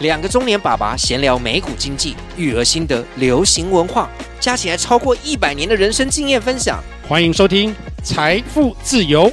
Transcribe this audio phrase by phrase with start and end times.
[0.00, 6.80] 两个中年爸爸闲聊美股经济、育儿心得、流行文化，加起来超过一百年的人生经验分享。
[7.08, 7.70] 欢迎收听
[8.04, 9.28] 《财富自由》。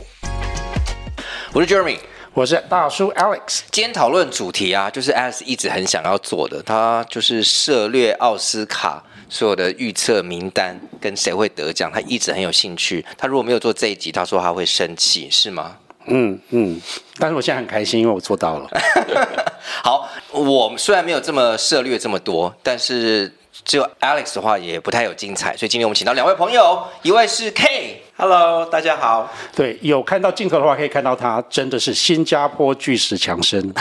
[1.53, 1.99] 我是 Jeremy，
[2.33, 3.59] 我是大叔 Alex。
[3.69, 13.05] 今天讨论主题啊，就是 Alex 一直很想要做的，他就是涉略奥斯卡所有的预测名单跟谁会得奖，他一直很有兴趣。
[13.19, 15.77] 他如果没有做这一集，他说他会生气，是吗？
[16.07, 16.81] 嗯嗯，
[17.19, 18.67] 但是我现在很开心，因为我做到了。
[19.83, 23.33] 好，我虽然没有这么涉略这么多，但是
[23.63, 29.31] 只有 Alex 的话也不太有精彩，所以今天我们请到两位朋友，一位是 K，Hello，大家好。
[29.55, 33.73] 对，有看到镜头的话，可以看到他真的是新加坡巨石强森。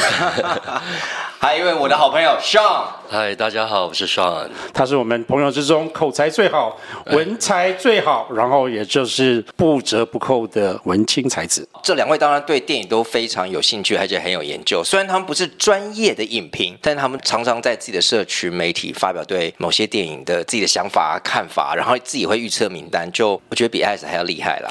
[1.38, 6.76] 还有一位我的好朋友 Sean，嗨，大家好，我是 Sean，他是我们朋友之中口才最好、
[7.06, 11.68] 文采最好，然后也就是不折不扣的文青才子。
[11.82, 14.82] 这两位当然对电影都非常有兴趣，而且很有研究。
[14.82, 24.70] 虽然他们不是专业的影评，但他们常常在自己的社群媒体发表对某些电影的自己的想法、看法，然后自己会预测名单，就我觉得比艾斯还要厉害啦。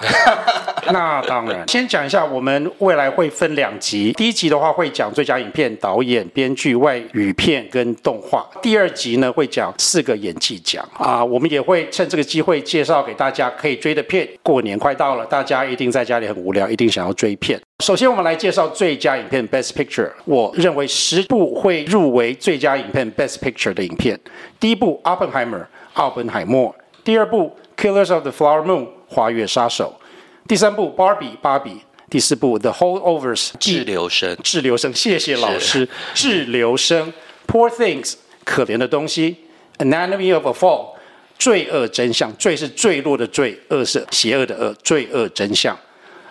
[0.91, 6.63] 那当然，先讲一下，我们未来会分两集，第一集的话会讲最佳影片、导演、编剧。
[6.63, 14.27] 剧外语片跟动画，第二集呢会讲四个演技奖啊，我们也会趁这个机会介绍给大家可以追的片。
[14.41, 17.59] 过年快到了，大家一定在家里很无聊，一定想要追片。
[17.83, 20.11] 首先，我们来介绍最佳影片 Best Picture。
[20.25, 24.19] 我认为十部会入围最佳影片 Best Picture 的影片。
[24.59, 25.61] 第一部《Oppenheimer》
[25.93, 29.99] 奥本海默，第二部《Killers of the Flower Moon》花月杀手，
[30.47, 31.81] 第三部《Barbie》芭比。
[32.09, 35.89] 第四部《The Holdovers》滞留生，滞留生，谢谢老师。
[36.13, 37.11] 滞留生
[37.47, 39.37] ，Poor Things，可怜的东西。
[39.77, 40.95] Anatomy of a Fall，
[41.37, 45.77] 罪恶真相，罪是坠落的罪，恶是邪恶的恶，罪恶真相。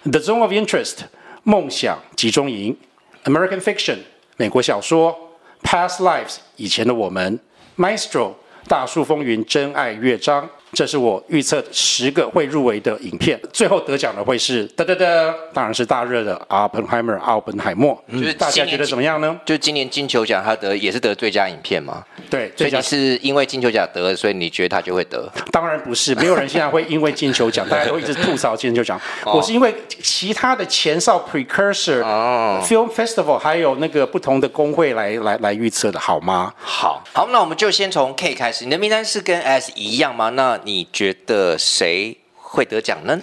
[0.05, 0.99] The Zone of Interest，
[1.43, 2.77] 梦想集中营。
[3.25, 3.99] American Fiction，
[4.37, 5.39] 美国小说。
[5.63, 7.39] Past Lives，以前的我们。
[7.77, 8.35] Maestro，
[8.69, 10.51] 大树风云，真爱乐章。
[10.73, 15.05] 这是我预测十个会入围的影片，最后得奖的会是哒哒哒，
[15.53, 18.03] 当然是大热的《阿本海默》奥本海默。
[18.11, 19.39] 就是大家觉得怎么样呢？
[19.45, 22.03] 就今年金球奖他得也是得最佳影片吗？
[22.31, 25.31] 对，所以你是因为金球奖得，所以你觉得他就会得？
[25.51, 28.99] 当然不是，没有人现在会因为金球奖，大家都一直吐槽金球奖。
[29.27, 36.55] 我是因为其他的前哨 Precursor、哦、Film Festival 还有那个不同的工会来来来预测的，好吗？
[36.59, 38.65] 好，好，那我们就先从 K 开始。
[38.65, 40.31] 你的名单是跟 S 一样吗？
[40.31, 43.21] 那你觉得谁会得奖呢？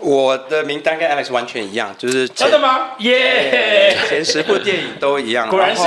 [0.00, 2.90] 我的名单跟 Alex 完全一样，就是真的吗？
[3.00, 4.08] 耶、yeah!！
[4.08, 5.82] 前十部电影都一样， 果然是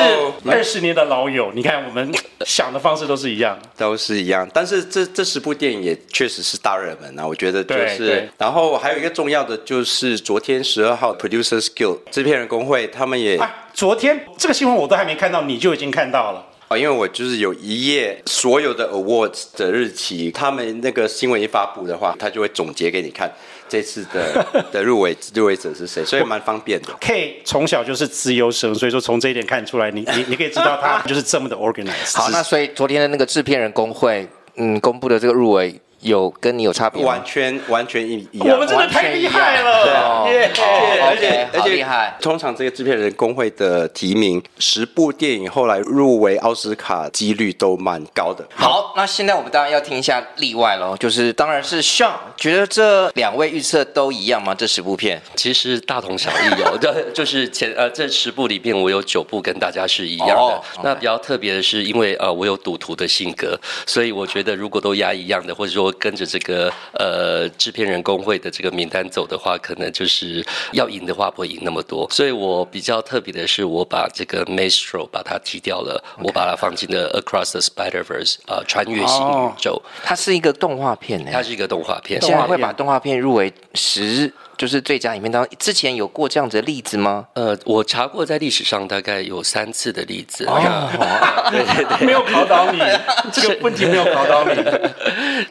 [0.50, 1.54] 二十年的老友。
[1.56, 2.14] 你看，我们
[2.46, 4.46] 想的方式都是一样，都是一样。
[4.54, 8.30] 但是这这十部电影也确实是大热门啊，我觉得就是。
[8.38, 16.48] 然后还有一个重要的就是，昨天十二号 Producers Guild 制片人工会他们也、啊，昨天这个新闻我都还没看到，你就已经看到了。
[16.78, 23.32] 因为我就是有一页所有的 awards 的日期，他们那个新闻一发布的话，他就会总结给你看
[23.70, 26.88] 这次的 的入围入围者是谁，所以蛮方便的。
[27.00, 32.16] K 从小就是资优生，所以说从这一点看出来，你你你可以知道他就是这么的 organized。
[32.16, 35.80] 好，那所以昨天的那个制片人工会嗯公布的这个入围。
[36.02, 37.04] 有跟你有差别？
[37.04, 38.50] 完全完全一一样。
[38.50, 42.18] 我们真的太厉害了，对啊，而且而且厉害。
[42.22, 48.46] 通常这个制片人工会的提名，十部电影后来入围奥斯卡几率都蛮高的。
[48.56, 54.54] 好，那现在我们当然要听一下例外喽，就是当然是 Sean 觉得这两位预测都一样吗？
[54.54, 60.36] 这十部片其实大同小异哦， 对，就是前呃这十部里边我有九部跟大家是一样的。
[60.36, 60.64] Oh.
[60.84, 72.08] 那比较特别的是，因为呃我有赌徒的性格，所以我觉得如果都压一样的，或者说跟着这个呃制片人工会的这个名单走的话，可能就是要赢的话不会赢那么多。
[72.10, 76.24] 所以我比较特别的是，我把这个 Maestro 把它踢掉了，okay.
[76.24, 79.74] 我把它放进了 Across the Spider-Verse 啊、呃，穿越新宇宙。
[79.74, 82.22] Oh, 它是一个动画片呢，它是一个动画片。
[82.22, 84.32] 现在会把动画片入围十。
[84.62, 87.26] 就是最佳影片当中，之前有过这样子的例子吗？
[87.34, 90.46] 呃，我查过，在历史上大概有三次的例子。
[90.46, 90.62] 哦，
[91.50, 92.80] 对对对，没有考倒你，
[93.34, 94.54] 这个问题没有考倒你。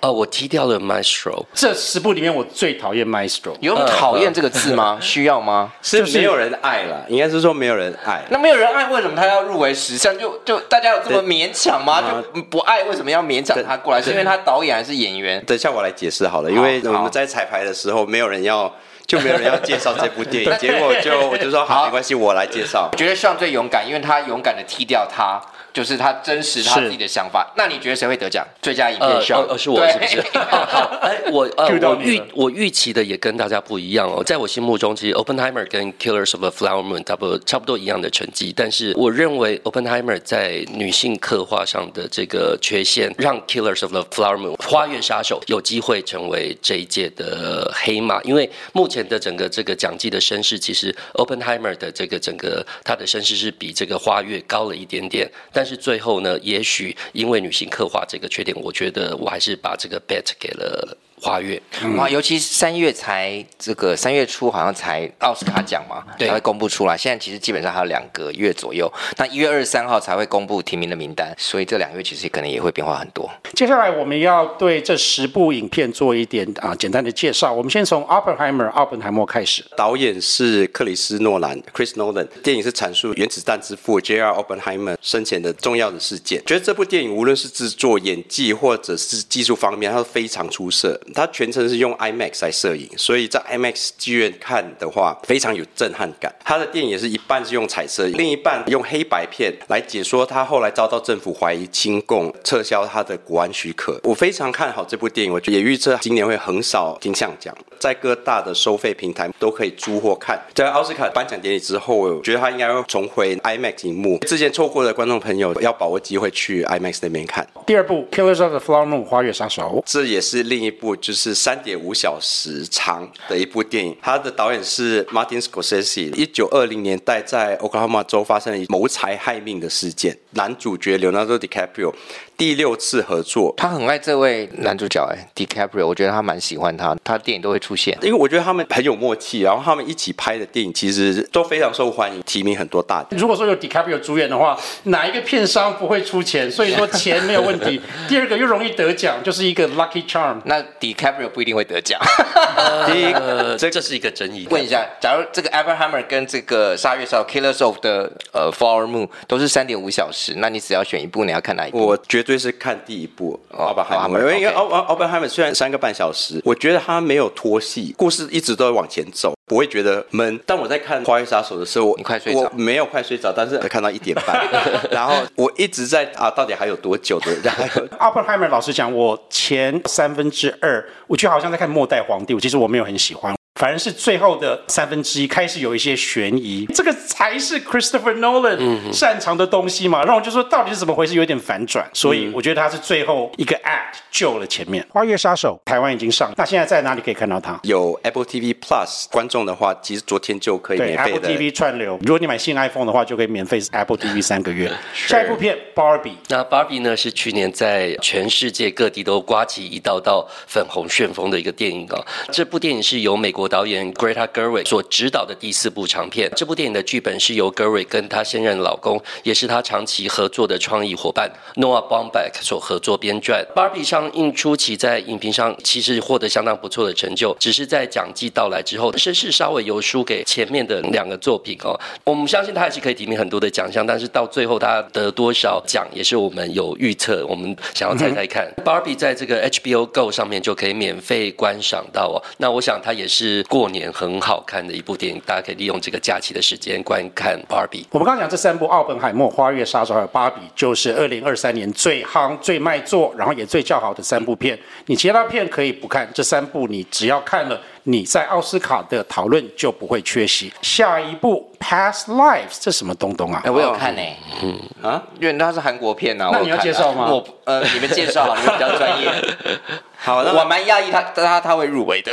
[0.01, 1.45] 呃， 我踢掉了 Maestro。
[1.53, 3.57] 这十部里面，我最讨厌 Maestro。
[3.59, 4.97] 有讨厌这个字吗？
[5.01, 5.73] 需要吗？
[5.83, 8.23] 是没有人爱了，应该是说没有人爱。
[8.31, 10.17] 那没有人爱，为什么他要入围十项？
[10.17, 12.01] 就就大家有这么勉强吗？
[12.01, 14.01] 就不爱，为什么要勉强他过来？
[14.01, 15.45] 是因为他导演还是演员？
[15.45, 18.73] 等一下我来解释好了，因为我们在彩排的时候，没有人要。
[19.11, 22.89] 就没有人要介绍这部电影， 结果就我就说好，没关系，我来介绍。
[22.93, 25.41] 我觉得 Sean 最勇敢，因为他勇敢的踢掉他，
[25.73, 27.53] 就是他真实他自己的想法。
[27.57, 28.47] 那你觉得谁会得奖？
[28.61, 29.09] 最佳影片？
[29.09, 30.21] 呃，呃，是我是不是？
[30.39, 34.23] 好，哎，我呃，我预我预期的也跟大家不一样哦。
[34.25, 44.57] 在我心目中，其实 Oppenheimer 跟 Killers of the Flower Moon 差不多差不多一样的成绩，但是我认为 Oppenheimer 在女性刻画上的这个缺陷，让 Killers of the Flower Moon
[44.63, 60.97] 花月杀手有机会成为这一届的黑马，因为目前的整个这个奖季的声势，其实 Oppenheimer 的这个整个他的声势是比这个花月高了一点点，但但是最后呢，也许因为女性刻画这个缺点，我觉得我还是把这个 bet 给了。
[61.21, 61.61] 花月
[61.97, 66.97] 哇，尤其是三月才这个三月初好像才奥斯卡奖嘛，对，才会公布出来。
[66.97, 73.31] 现在其实基本上还有两个月左右，那一月二十三号才会公布提名的名单，所以这两个月其实可能也会变化很多。
[73.55, 77.53] 接下来我们要对这十部影片做一点啊简单的介绍。
[77.53, 84.33] 我们先从 Oppenheimer 奥本海默开始，导演是克里斯诺兰 Chris Nolan，电影是阐述原子弹之父 J.R.
[84.33, 86.43] Oppenheimer 生前的重要的事件。
[86.47, 90.99] 觉得这部电影无论是制作、演技或者是技术方面，它都非常出色。
[91.15, 96.35] 它全程是用 IMAX 来摄影，所以在 IMAX 剧院看的话，非常有震撼感。
[96.45, 104.01] 他的电影也是一半是用彩色，另一半用黑白片来解说他后来遭到政府怀疑亲共，撤销他的国安许可。
[104.05, 110.41] 我非常看好这部电影，我也预测今年会横扫金像奖，在各大的收费平台都可以租或看。
[110.55, 114.19] 在奥斯卡颁奖典礼之后，我觉得他应该会重回 IMAX 荧幕。
[114.21, 117.47] 之前错过的观众朋友要把握机会去 IMAX 那边看。
[117.67, 123.97] 第二部《Killers of the Flower Moon》花月杀手，这也是另一部就是三点五小时长的一部电影。
[124.03, 126.15] 它的导演是 Martin Scorsese。
[126.15, 131.93] 一九二零年代在 Oklahoma 州发生了谋财害命的事件，男主角 Leonardo DiCaprio。
[132.37, 143.21] 第六次合作，他很爱这位男主角哎，DiCaprio，我觉得他蛮喜欢他，他的电影都会出现，因为我觉得他们很有默契，然后他们一起拍的电影其实都非常受欢迎，提名很多大奖。
[143.21, 146.51] 如果说有 DiCaprio 主演的话，哪一个片商不会出钱？
[146.51, 147.79] 所以说钱没有问题。
[148.09, 150.41] 第二个又容易得奖，就是一个 lucky charm。
[150.47, 150.63] 那
[150.95, 152.01] DiCaprio 不一定会得奖。
[152.87, 154.47] 第一个，这这是一个争议。
[154.51, 161.87] 问一下，假如这个 Alberhammer 跟这个杀月杀 Killers of 的呃 Flower Moon 都是三点五小时，那你只要选一部，你要看哪一部？
[161.87, 170.41] 我绝对是看第一部《奥本海默》，因为《奥奥奥本海默》虽然三个半小时，我觉得他没有拖戏，故事一直都在往前走，不会觉得闷。
[170.47, 172.39] 但我在看《花月杀手》的时候，我你快睡着？
[172.43, 174.41] 我没有快睡着，但是看到一点半，
[174.93, 177.35] 然后我一直在啊，到底还有多久的？
[177.43, 177.65] 然后
[177.97, 183.35] 《奥本海默》老师讲，我前三分之二，我觉得好像在看《末代皇帝》，我其实我没有很喜欢。
[183.61, 190.03] 反而是最后的三分之一开始有一些悬疑，这个才是 Christopher Nolan 擅长的东西嘛。
[190.05, 191.87] 让我就说到底是怎么回事，有点反转。
[191.93, 194.83] 所以我觉得他是最后一个 act 救了前面。
[194.89, 197.61] 花月杀手台湾已经上，那现在在哪里可以看到它？
[197.65, 201.29] 有 Apple TV Plus 观众的话，其实昨天就可以免费的。
[201.29, 201.99] Apple TV 串流。
[202.01, 204.73] 如果你买新 iPhone 的话，就可以免费 Apple TV 三个月。
[204.97, 212.01] 下一部片 Barbie，那 Barbie 呢是去年在全世界各地都刮起一道道粉红旋风的一个电影啊。
[212.33, 216.31] 这部电影是由美国导演 Greta Gerwig 所执导的第四部长片。
[216.37, 223.45] 这部电影的剧本是由 Gerwig 跟她现任老公，也是她长期合作的创意伙伴 Noah Baumbach 所合作编撰。
[223.55, 231.79] Barbie 上映初期在影评上其实获得相当不错的成就，只是在奖季到来之后，声势稍微有输给前面的两个作品哦。
[232.05, 238.47] 我们相信他还是可以提名很多的奖项，但是到最后他得多少奖也是我们有预测，我们想要猜猜看。
[238.57, 242.17] 嗯、Barbie 在这个 HBO Go 上面就可以免费观赏到哦。
[242.39, 243.81] 那我想它也是过年。
[243.93, 247.83] 很好看的一部电影，大家可以利用这个假期的时间观看《芭比》。
[247.91, 254.59] 我们刚刚讲这三部《奥本海默》《花月杀手》还有《芭比》，就是二零二三年最夯、最卖座，然后也最叫好的三部片。
[254.87, 260.53] 你其他片可以不看，这三部你只要看了，你在奥斯卡的讨论就不会缺席。
[260.63, 263.43] 下一部《Past Lives》这什么东东啊？
[263.45, 264.17] 哎，我有看呢、欸。
[264.43, 266.31] 嗯啊，因为它是韩国片呐、啊。
[266.33, 267.09] 那你要介绍吗？
[267.11, 269.11] 我呃，你们介绍，你们比较专业。
[269.99, 272.11] 好，那我蛮讶异他他他会入围的。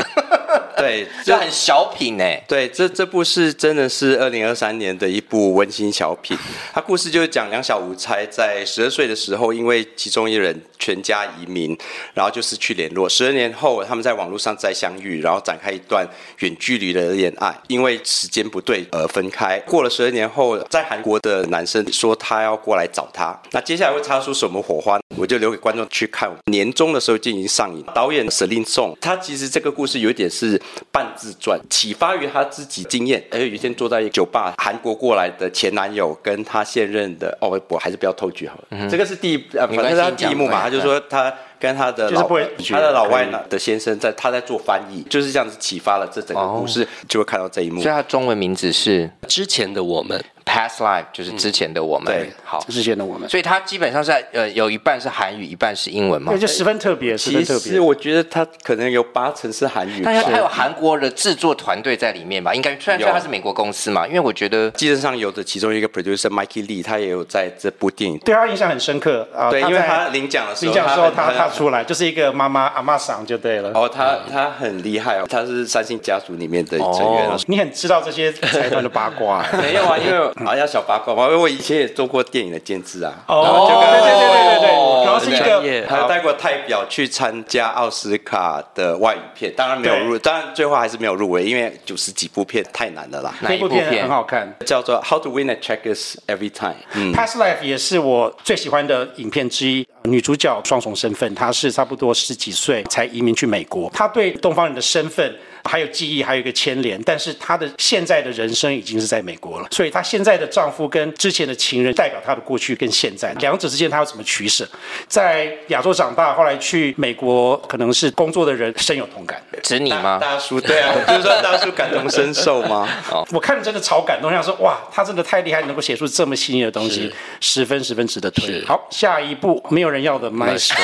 [0.77, 2.23] 对，这很小品呢。
[2.47, 6.37] 对，这这部是真的是二零二三年的一部温馨小品。
[6.73, 11.77] 它故事就是讲两小无猜在十二岁的时候，因为其中一人全家移民，
[12.13, 13.09] 然后就失去联络。
[13.09, 16.07] 十二年后，他们在网络上再相遇，然后展开一段
[16.39, 17.55] 远距离的恋爱。
[17.67, 19.59] 因为时间不对而分开。
[19.61, 23.37] 过了十二年后，在韩国的男生说他要过来找他。
[23.51, 24.99] 那接下来会擦出什么火花？
[25.17, 26.31] 我就留给观众去看。
[26.51, 27.83] 年终的时候就已经上映。
[27.95, 30.61] 导演 Celine Song，他其实这个故事有点是。
[30.91, 33.23] 半自传，启发于他自己经验。
[33.29, 38.63] 而有一天坐在一个酒吧，韩国过来的前男友跟他现任的哦，我还是不要透剧好了。
[38.71, 42.27] 嗯、这个是第一，呃，反正是他第一幕嘛，他就说他跟他的老，
[42.69, 47.81] 他的老外呢的先生在他在做翻译，就是这样子启发了这整个故事，就会看到这一幕。
[47.81, 50.23] 所以他中文名字是之前的我们。
[50.47, 52.05] Past Life 就是之前的我们。
[52.05, 53.27] 对，好，之前的我们。
[53.27, 56.31] 所以它基本上是呃有一半是韩语，一半是英文嘛。
[56.31, 57.59] 对，就十分特别，十分特别。
[57.59, 60.01] 其实我觉得它可能有八成是韩语。
[60.05, 62.53] 但是它有韩国的制作团队在里面吧？
[62.53, 69.49] 应该虽然说它是美国公司嘛，因为我觉得基本上有的其中一个 producer Mikey Lee，他也有在这部电影，对他印象很深刻啊。
[69.49, 73.71] 对，因为他领奖的时候，领奖的时候他他出来就是一个妈妈阿妈桑就对了。
[73.73, 77.29] 哦，他他很厉害哦，他是三星家族里面的成员。
[77.47, 79.45] 你很知道这些财团的八卦？
[79.61, 83.13] 没有啊，因为好像小八卦嘛，因为我以前也做过电影的监制啊。
[83.27, 93.33] 哦，对对对对对对，然后是一个还有带过代表去参加奥斯卡的外语片，当然没有入，当然最后还是没有入围，因为九十几部片太难了啦。
[93.41, 94.55] 哪一部片很好看？
[94.65, 96.71] 叫做《How to Win at Checkers Every Time》。
[96.93, 99.87] 嗯，《Past Life》也是我最喜欢的影片之一。
[100.11, 105.35] 女主角双重身份，她是差不多十几岁才移民去美国，她对东方人的身份。
[105.63, 114.65] 还有记忆，还有一个牵连，但是她的现在的人生已经是在美国了，所以她现在的丈夫跟之前的情人代表她的过去跟现在，两者之间她要怎么取舍？
[115.09, 119.41] 在亚洲长大，后来去美国可能是工作的人深有同感。
[119.61, 120.19] 指你吗？
[120.21, 122.87] 大叔，对啊，就是说大叔感同身受吗？
[123.11, 128.63] 哦，我看着真的超感动，想说哇，他真的太厉害，能够写出这么细腻的东西，十分十分值得推。
[128.63, 130.75] 好，下一步没有人要的 Maestro，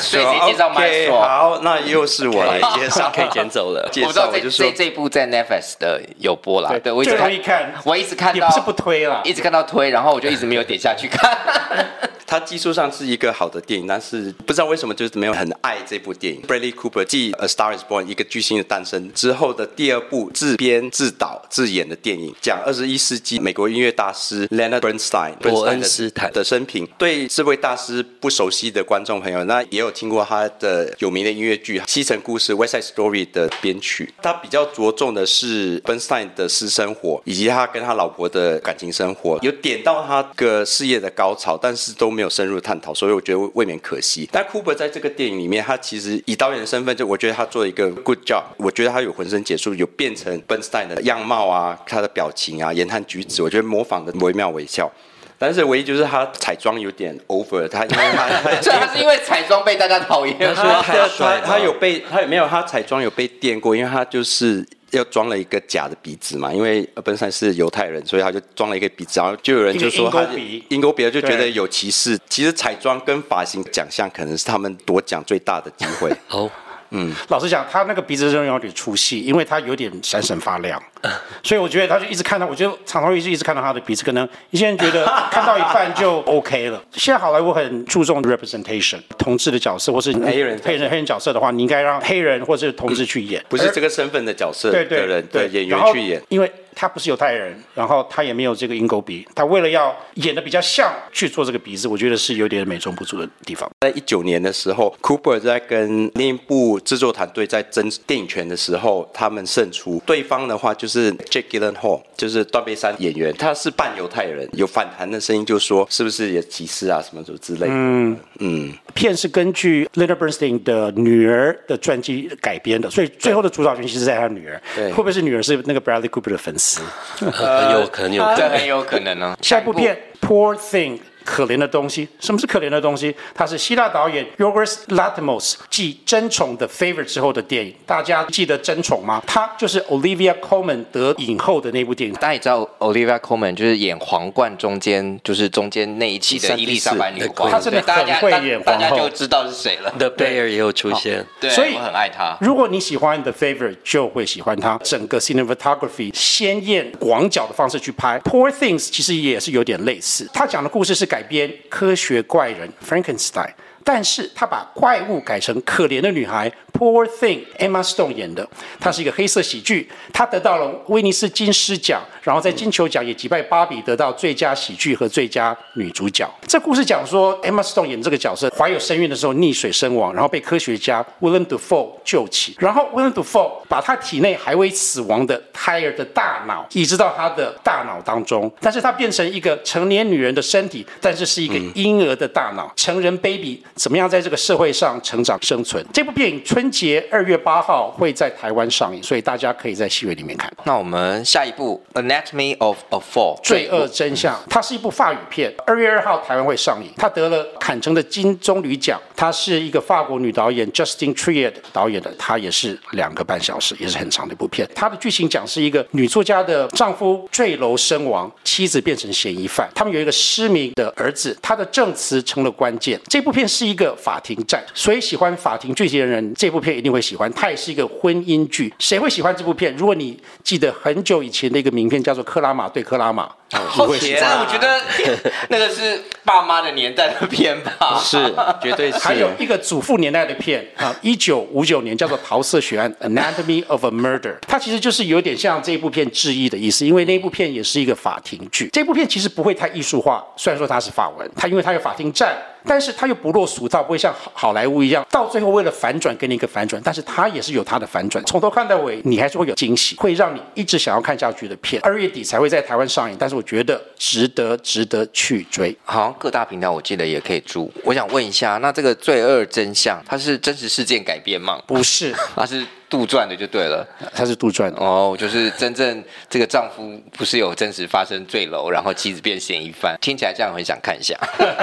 [0.00, 1.20] 所以谁介绍 Maestro？
[1.20, 3.88] 好，那又是我来介绍，可以捡走了。
[3.90, 11.36] 介绍我就说这部在 Netflix 的有播啦，对，我一直看，我一直看到，也不是不推了，一直看到推，然后我就一直没有点下去看。
[12.26, 16.42] 它技术上是一个好的电影，但是不知道为什么就是没有很爱这部电影。
[16.42, 26.86] Bradley Cooper 继《A Star Is Born》一个巨星的诞生之后的第二部自编自导自演的电影，讲二十一世纪美国音乐大师 Leonard Bernstein 伯恩斯坦的生平。
[26.98, 34.12] 对这位大师不熟悉的观众朋友，那也有听过他的有名的音乐剧《西城故事》（West Side Story） 的编曲。
[34.22, 44.28] 他比较着重的是 Bernstein 的私生活，以及他跟他老婆的感情生活，有点到他个事业的高潮，但是都没有深入探讨，所以我觉得未免可惜。
[44.32, 48.44] 但 Cooper 在这个电影里面，他其实以导演的身份，就我觉得他做了一个 good job。
[48.56, 54.90] 我觉得他有浑身解数，有变成 Bernstein 的样貌啊，他的表情啊，言谈举止，我觉得模仿的惟妙惟肖。
[55.36, 58.28] 但是唯一就是他彩妆有点 over，他因为他
[58.62, 64.64] 他是因为彩妆被大家讨厌，他他他有被他有没有他彩妆有被电过，因为他就是。
[64.94, 72.18] 又装了一个假的鼻子嘛，因为本山是犹太人，所以他就装了一个鼻子，然后就有人就说他鹰钩鼻，鹰钩鼻就觉得有歧视。
[72.28, 76.10] 其实彩妆跟发型奖项可能是他们夺奖最大的机会。
[76.30, 76.50] 哦。
[76.96, 80.80] 嗯，老实讲，他那个鼻子真的有点出戏，因为他有点闪闪发亮，
[81.42, 86.82] 所以我觉得他就一直看到，我觉得常常一直一直看到他的鼻子，可能一些人觉得 看到一半就 OK 了。
[86.92, 96.50] 现在好莱坞很注重 representation，同志的角色或是黑人黑人黑人角色的话，你应该让黑人或是同志去演，不是这个身份的角色的人对对对演员去演，因为。
[96.74, 103.70] 他不是犹太人，然后他也没有这个鹰钩鼻，他为了要演的比较像去做这个鼻子，我觉得是有点美中不足的地方。
[103.80, 110.02] 在一九年的时候，Cooper 在跟另一部制作团队在争电影权的时候，他们胜出。
[110.06, 117.66] 对方的话就是 Jake Gyllenhaal，就是断背山演员，他是半犹太人，有反弹的声音，就说是不是也歧视啊什么什么之类的。
[117.68, 124.60] 嗯嗯，片是根据 Leonard Bernstein 的女儿的传记改编的，所以最后的主导权其实在他女儿。
[124.74, 126.63] 对，会不会是女儿是那个 Bradley Cooper 的粉丝？
[127.32, 129.36] 很有可能，有可能，很有可能呢。
[129.42, 130.98] 下一部片《Poor Thing》。
[131.24, 133.14] 可怜的东西，什么是可怜的东西？
[133.34, 137.74] 它是希腊导演 Yorgos Lanthimos 继《争宠》的 Favorite 之后的电影。
[137.86, 139.22] 大家记得《争宠》吗？
[139.26, 142.14] 它就是 Olivia Colman 得影后的那部电影。
[142.16, 147.50] 大家也知道 Olivia Colman 就是演皇冠中间，就是中间那一期的伊丽莎白女皇。
[147.50, 149.92] 她真的很会演皇后，大家就知道是谁了。
[149.98, 152.36] The Bear 也有出现，对，所以我很爱她。
[152.40, 154.78] 如果你喜欢 The Favorite，就会喜欢她。
[154.82, 158.20] 整个 cinematography 鲜艳广角的方式去拍。
[158.20, 160.28] Poor Things 其实也是有点类似。
[160.32, 161.94] 他讲的故事是改编科。
[161.94, 163.50] 学怪人 Frankenstein，
[163.84, 166.52] 但是他把怪物改成可怜的女孩。
[166.76, 168.46] Poor Thing，Emma Stone 演的，
[168.80, 176.28] 它是一个黑色喜剧，它得到了威尼斯金狮奖，然后在金球奖也击败芭比，得到最佳喜剧和最佳女主角。
[176.48, 195.84] 这故事讲说，Emma Stone 演这个角色怀有身孕的时候溺水身亡，然后被科学家 Willem Dafoe 救起，然后 Willem Dafoe 把他体内还未死亡的胎儿的大脑移植到他的大脑当中，但是他变成一个成年女人的身体，但是是一个婴儿的大脑，成人 baby 怎么样在这个社会上成长生存？
[195.92, 196.63] 这部电影春。
[196.64, 200.50] 春节二月八号会在台湾上映，所以大家可以在戏院里面看。
[200.64, 206.90] 那我们下一部《Anatomy of a Fall》罪恶真相，它是一部法语片，二月二号台湾会上映。
[206.96, 214.66] 它得了坎城的金棕榈奖，它是一个法国女导演 Justine Triet 导演的，它也是两个半小时，也是很长的一部片。
[214.74, 222.98] 它的剧情讲是一个女作家的丈夫坠楼身亡，妻子变成嫌疑犯，他们有一个失明的儿子，他的证词成了关键。
[223.06, 227.30] 这部片是一个法庭战，所以喜欢法庭剧情的人，这部片一定会喜欢。
[227.32, 229.74] 它也是一个婚姻剧，谁会喜欢这部片？
[229.76, 233.26] 如果你记得很久以前的一个名片，叫做《克拉玛对克拉玛》。
[233.54, 234.44] 好甜啊！
[234.44, 234.80] 我觉得
[235.48, 238.32] 那个是爸妈的年代的片吧，是
[238.62, 238.98] 绝对是。
[238.98, 248.68] 还有一个祖父年代的片啊，一九五九年叫做《桃色血案》（Anatomy of a Murder），它其实就是有点像这部片致意的意思，因为那部片也是一个法庭剧。
[248.72, 252.36] 这部片其实不会太艺术化，虽然说它是法文，它因为它有法庭战。
[252.66, 261.78] 但是它又不落俗套，不会像好莱坞一样，到最后为了反转给你一个反转，但是它也是有它的反转，从头看到尾，你还是会有惊喜，会让你一直想要看下去的片。
[261.82, 265.76] 二月底才会在台湾上映，但是我觉得值得，值得去追。
[265.84, 267.72] 好像各大平台我记得也可以租。
[267.84, 271.62] 我想问一下，那这个罪恶真相，它是真实事件改编吗？
[271.66, 272.66] 不是， 它是。
[272.94, 273.84] 杜撰的就对了，
[274.14, 281.18] 他是杜撰的哦，就是真正这个丈夫不是有真实发生坠楼，然后妻子变嫌疑犯，听起来这样很想看一下。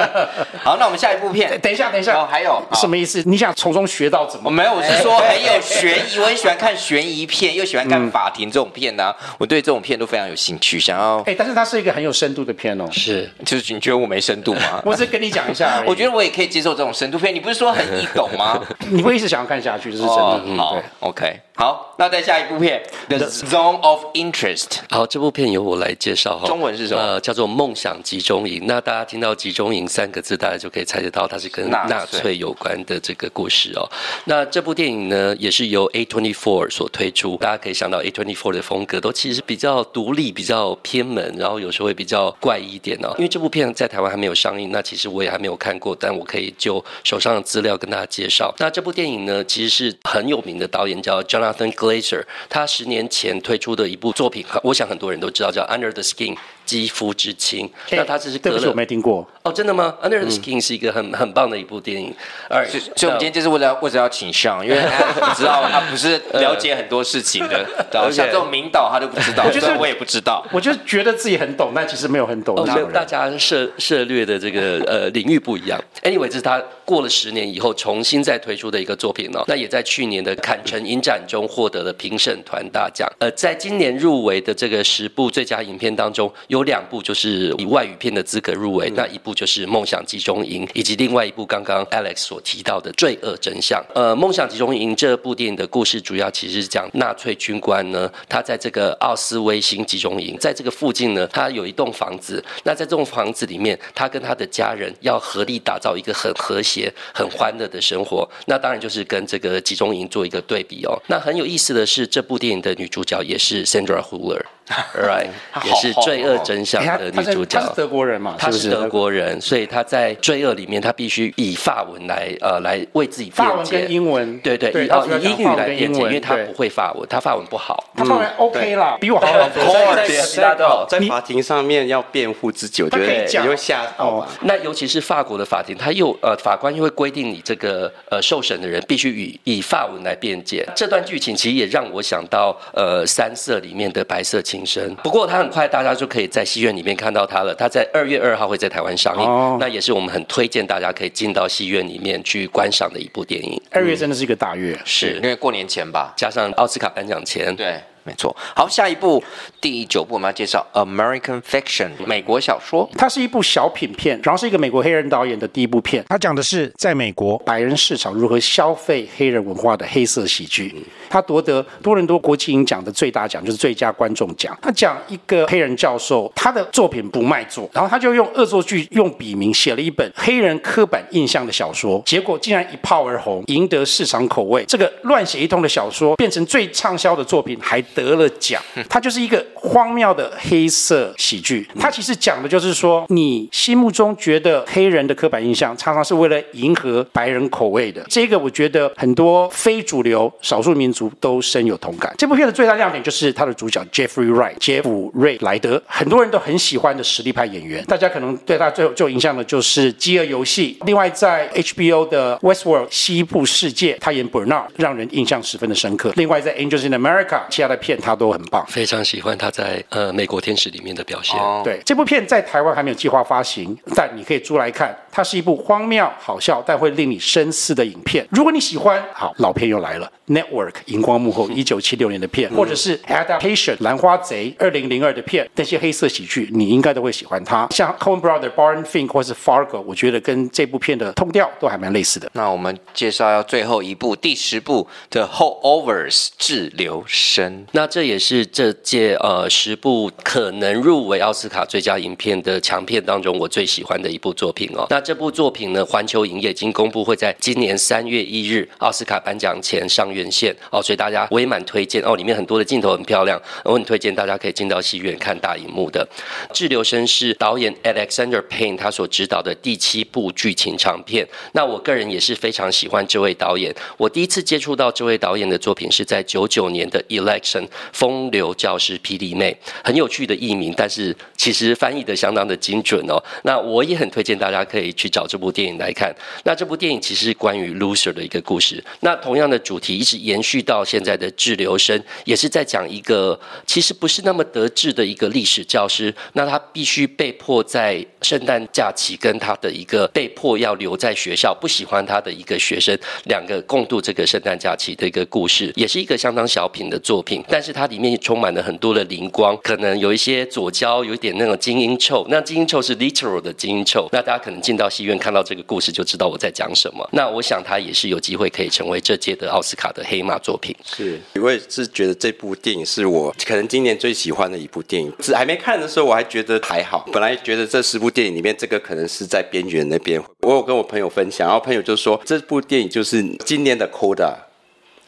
[0.61, 3.23] 好，那我们下一部片，等一下，等一下，哦，还有什么意思？
[3.25, 4.49] 你想从中学到怎么？
[4.49, 9.35] 我没有，我是说很有悬疑，我很喜欢看悬疑片，又喜欢看法庭这种片呢、啊嗯。
[9.39, 11.19] 我对这种片都非常有兴趣，想要。
[11.21, 12.85] 哎，但是它是一个很有深度的片哦。
[12.91, 14.81] 是，就是你觉得我没深度吗？
[14.85, 17.33] 我是跟你讲一下， 我觉得我也可以接受这种深度片。
[17.33, 18.59] 你不是说很易懂吗？
[18.89, 20.21] 你会一直想要看下去，这是真的。
[20.21, 21.39] 哦、嗯，好，OK，Okay.
[21.61, 21.93] 好。
[21.99, 22.81] 那再下一部片
[23.15, 24.65] 《The Zone of Interest》。
[24.89, 26.47] 好，这部片由我来介绍哈。
[26.47, 26.99] 中文是什么？
[26.99, 28.61] 呃，叫做《梦想集中营》。
[28.65, 33.87] 那大家听到“集中营”三个字，大家就可以猜得到它是跟纳粹有关的这个故事哦。
[34.25, 37.37] 那这部电影呢，也是由 A24 所推出。
[37.37, 43.13] 大家可以想到 A24 的风格都其实比较独立、比较偏门，然后有时候会比较怪异一点哦。
[43.19, 48.51] 因为这部片在台湾还没有上映，那其实我也还没有看过，但我可以就手上的资料跟大家介绍。
[48.57, 56.35] 那这部电影呢，其实是很有名的导演叫 Jonathan Glazer，他十年前推出的一部作品，我想很多人都知道，叫《Under the Skin》。
[56.71, 62.13] 肌肤之亲，那他只是对不起，我没听过哦，真的吗？Under the Skin 是一个很很棒的一部电影，
[62.49, 64.79] 而所以我们今天就是为了为了要请上，因为
[65.19, 67.67] 他知道他不是了解很多事情的，
[68.09, 72.55] 像这种名导他都不知道，我觉得我也不知道，我就觉得自己很懂，但其实没有很懂。
[72.65, 75.77] 所以大家涉涉略的这个呃领域不一样。
[76.03, 83.07] Anyway，这是他过了十年以后重新再推出的一个作品哦，那也在去年的坎城影展中获得了评审团大奖。
[83.19, 93.79] 呃，在今年入围的这个十部最佳影片当中，有两部就是以外语片的资格入围，那一部就是《梦想集中营》，以及另外一部刚刚 Alex 所提到的《罪恶真相》。
[93.93, 102.43] 呃，《梦想集中营》这部电影的故事主要其实是讲纳粹军官呢，他在这个奥斯威辛集中营，在这个附近呢，他有一栋房子。
[102.63, 108.27] 那在这栋房子里面，他跟他的家人要合力打造一个很和谐、很欢乐的生活。
[108.45, 110.99] 那当然就是跟这个集中营做一个对比哦。
[111.07, 114.41] 那很有意思的是，这部电影的女主角也是 Sandra Hüller。
[114.95, 115.27] Right，
[115.65, 117.59] 也是《罪恶真相》的女主角。
[117.59, 118.35] 她是德国人嘛？
[118.37, 123.43] 她是德国人，所以她在《罪恶》里面，她必须以法文来呃来为自己辩解。
[123.43, 127.83] 法文跟英文，对对，以哦以英语来辩解，因为她不会法文，她法文不好。
[127.95, 130.87] 她法文 OK 啦，比我好很多。
[130.87, 134.25] 在法庭上面要辩护自己，我觉得你会吓到。
[134.41, 140.65] 那尤其是法国的法庭，他又呃法官又会规定你这个呃受审的人必须以以法文来辩解。
[140.75, 144.95] 这段剧情其实也让我想到呃三色里面的白色情。
[145.03, 147.55] 不过他很快，大家就可以在戏院里面看到他了。
[147.55, 153.61] 他在二月二号会在台湾上映，哦，那也是我们很推荐大家可以进到戏院里面去观赏的一部电影。
[153.71, 157.79] 二月真的是一个大月，是因为过年前吧，加上奥斯卡颁奖前，对。
[158.03, 159.23] 没错，好，下一部
[159.59, 166.03] 第九部我们要介绍《American Fiction》美国小说，它是一部小品片，然后是一个美国黑人导演的第一部片。
[166.09, 170.73] 它讲的是在美国白人市场如何消费黑人文化的黑色喜剧。
[171.11, 174.57] 它夺得多伦多国际影奖的最大奖就是最佳观众奖。
[174.61, 184.65] 他讲一个黑人教授，他的作品不卖座，然后他就用恶作剧、用笔名写了一本黑人刻板印象的小说，结果竟然一炮而红，赢得市场口味。
[184.65, 187.79] 这个乱写一通的小说变成最畅销的作品，还。
[187.93, 188.61] 得了奖。
[188.89, 191.67] 它就是一个荒谬的黑色喜剧。
[191.79, 198.03] 它其实讲的就是说，你心目中觉得黑人的刻板印象，常常是为了迎合白人口味的。
[198.09, 202.13] 这个我觉得很多非主流少数民族都深有同感。
[202.17, 207.83] 这部片的最大亮点就是它的主角 Jeffrey Wright 杰弗瑞莱德，很多人都很喜欢的实力派演员。
[207.85, 216.11] 大家可能对他最有最有印象的就是《饥饿游戏》，另外在 HBO 的 Westworld 西部世界，他演 Bernard，让人印象十分的深刻。
[216.15, 221.37] 另外在 Angels in America，其他的片他都很棒，非常喜欢他在呃美国天使里面的表现。
[221.37, 224.95] 哦对，这部片在台湾还没有计划发行，但你可以租来看。
[225.13, 228.25] 它是一部荒谬好笑但会令你深思的影片。
[228.31, 237.67] 如果你喜欢，好，老片又来了，《Network》荧光幕后一九七六年的片，或者是《Adaptation》兰花贼二零零二的片，那些黑色喜剧你应该都会喜欢它。
[237.71, 242.31] 像 Coen Brother、Barton Fink 或是 Fargo，我觉得跟这部片的通调都还蛮类似的。
[242.31, 247.65] 那我们介绍要最后一部第十部的《Holdovers》滞留生。
[247.73, 254.85] 那这也是这届呃十部可能入围奥斯卡最佳影片的强片当中，我最喜欢的一部作品哦。
[254.89, 266.05] 那这部作品呢，环球影业已经公布会在今年三月一日奥斯卡颁奖前上院线哦，所以大家我也蛮推荐哦，里面很多的镜头很漂亮，我很推荐大家可以进到戏院看大荧幕的。
[266.53, 271.25] 滞留生是导演 Alexander Payne 他所执导的第七部剧情长片。
[271.53, 277.60] 那我个人也是非常喜欢这位导演，我第一次接触到这位导演的作品是在九九年的 Election
[277.91, 283.21] 风流教师霹雳妹，很有趣的译名，但是其实翻译的相当的精准哦。
[283.43, 284.91] 那我也很推荐大家可以。
[285.01, 286.13] 去找这部电影来看。
[286.43, 288.83] 那这部电影其实关于 loser 的一个故事。
[288.99, 296.13] 那同样的主题一直延续到现在的滞留生，也是在讲一个其实不是那么得志的一个历史教师。
[296.33, 307.43] 那他必须被迫在圣诞假期跟他的一个被迫要留在学校不喜欢他的一个学生两个共度这个圣诞假期的一个故事，也是一个相当小品的作品。
[307.51, 312.25] 但是它里面充满了很多的灵光，可能有一些左胶，有一点那种精英臭。
[312.29, 314.07] 那精英臭是 literal 的精英臭。
[314.13, 317.05] 那大家可能进到戏院看到这个故事，就知道我在讲什么。
[317.11, 320.73] 那我想他也是有机会可以成为这届的奥斯卡的黑马作品。
[320.85, 325.11] 是，我也是觉得这部电影是我可能今年最喜欢的一部电影。
[325.19, 327.05] 是还没看的时候，我还觉得还好。
[327.11, 330.23] 本来觉得这十部电影里面，这个可能是在边缘那边。
[330.39, 334.33] 我有跟我朋友分享，然后朋友就说这部电影就是今年的 Coda。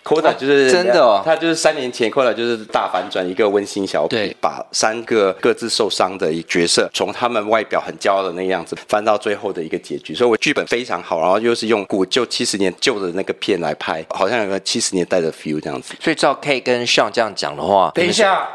[0.03, 10.13] Coda 就是、哦、真的哦，他就是三年前 Coda 就是大反转，一个温馨小品，把三个各自受伤的角色，从他们外表很骄傲的那个样子，翻到最后的一个结局。
[10.13, 15.93] 所以我剧本非常好，然后又是用古旧七十年旧的那个片来拍，好像有个七十年代的 feel 这样子。
[15.99, 18.47] 所以照 K 跟 Sean 这样讲的话，等一下。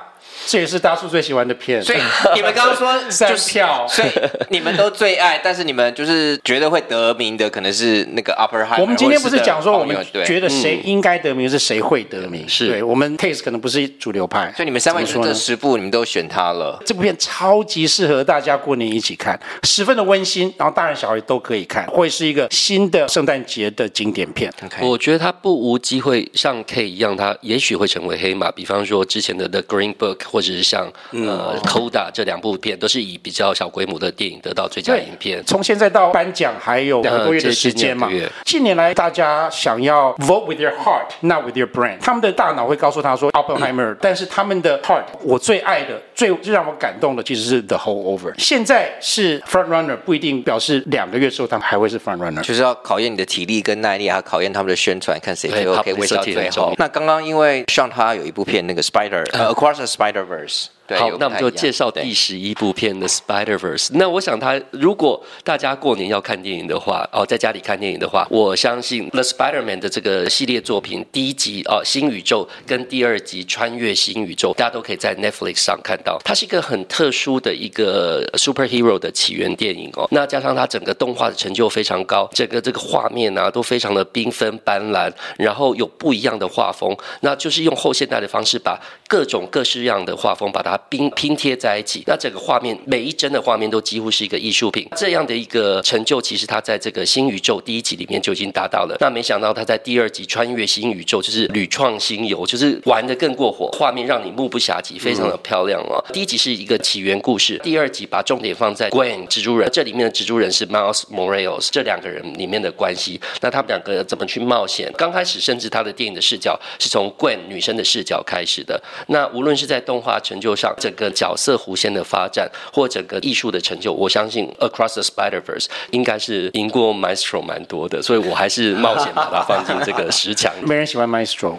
[0.48, 1.98] 这也是大叔最喜欢的片，所以
[2.34, 4.08] 你们刚刚说 三票，所以
[4.48, 8.80] 你们都最爱，但是你们就是觉得会得名的可能是那个 Oppenheimer。
[8.80, 12.46] 我们今天不是讲说我们觉得谁应该得名，是谁会得名？
[12.46, 16.82] 嗯、是对我们 Taste 可能不是主流派，所以你们三位说这十部你们都选它了。
[16.87, 24.50] 这部片超级适合大家过年一起看，十分的温馨，然后大人小孩都可以看，会是一个新的圣诞节的经典片。
[24.62, 24.88] Okay.
[24.88, 28.50] 我觉得它不无机会像 K 一样，它也许会成为黑马。
[28.50, 30.38] 比方说之前的 The Green Book。
[30.38, 35.42] 或者是像呃《Coda》这两部片，都是以比较小规模的电影得到最佳影片。
[35.44, 38.09] 从现在到颁奖还有两个多月的时间嘛。
[38.44, 41.98] 近年来，大家想要 vote with your heart, not with your brain。
[42.01, 48.35] 他们的大脑会告诉他说 Oppenheimer， 但是他们的 heart，我最爱的、最最让我感动的，其实是 The Whole Over。
[48.38, 52.42] 现在是 front runner，不一定表示两个月之后他们还会是 front runner。
[52.42, 56.72] 就是要考验你的体力跟耐力，还要考验他们的宣传，看谁最后可以围到最后。
[56.79, 60.27] 那刚刚因为像他有一部片，那个 Spider，呃，Across the Spider。
[60.28, 60.68] universe.
[60.88, 63.88] 对好，那我们就介绍第十一部片的《Spider-Verse》。
[63.92, 76.18] 那我想，他如果大家过年要看电影的话，哦，在家里看电影的话，我相信《The Spider-Man》的这个系列作品第一集哦，新宇宙跟第二集穿越新宇宙，大家都可以在 Netflix 上看到。
[76.24, 80.09] 它是一个很特殊的一个 superhero 的起源电影哦。
[80.11, 90.77] 那加上它整个动画的成就非常高，整个这个画面啊都非常的缤纷斑斓，然后有不一样的画风，那就是用后现代的方式把各种各式样的画风把它。
[90.88, 94.88] 拼拼贴在一起，那整个画面每一帧的画面都几乎是一个艺术品。
[94.96, 98.96] 这样的一个成就，其实他在这个新宇宙第一集里面就已经达到了。
[99.00, 106.02] 那没想到他在第二集穿越新宇宙，就是屡创新游，就是玩得更过火，画面让你目不暇接，非常的漂亮哦。
[106.12, 114.92] 第一集是一个起源故事，第二集把重点放在 Gwen 蜘蛛人，这里面的蜘蛛人是 Miles Morales，这两个人里面的关系，那他们两个怎么去冒险？
[114.96, 118.80] 刚开始甚至他的电影的视角是从 Gwen 女生的视角开始的。
[119.08, 130.52] 那无论是在动画成就上，整个角色弧线的发展，或整个艺术的成就，我相信《Across the Spider-Verse》应该是赢过《Maestro》蛮多的，所以我还是冒险把它放进这个十强。
[130.62, 131.57] 没人喜欢《Maestro》。